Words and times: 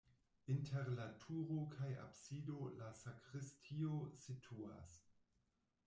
Inter 0.53 0.85
la 0.99 1.03
turo 1.25 1.57
kaj 1.75 1.89
absido 2.05 2.57
la 2.81 2.89
sakristio 3.03 4.01
situas. 4.27 4.99